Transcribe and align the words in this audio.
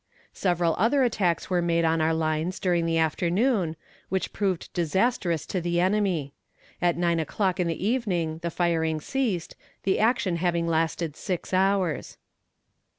Several 0.33 0.73
other 0.79 1.03
attacks 1.03 1.51
were 1.51 1.61
made 1.61 1.85
on 1.85 2.01
our 2.01 2.11
lines 2.11 2.59
during 2.59 2.87
the 2.87 2.97
afternoon, 2.97 3.75
which 4.09 4.33
proved 4.33 4.73
disastrous 4.73 5.45
to 5.45 5.61
the 5.61 5.79
enemy. 5.79 6.33
At 6.81 6.97
nine 6.97 7.19
o'clock 7.19 7.59
in 7.59 7.67
the 7.67 7.87
evening 7.87 8.39
the 8.39 8.49
firing 8.49 8.99
ceased, 8.99 9.55
the 9.83 9.99
action 9.99 10.37
having 10.37 10.65
lasted 10.67 11.15
six 11.15 11.53
hours. 11.53 12.17